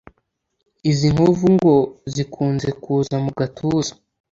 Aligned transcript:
Izi 0.89 1.07
nkovu 1.13 1.45
ngo 1.55 1.75
zikunze 2.13 2.69
kuza 2.83 3.15
mu 3.23 3.31
gatuza 3.39 3.93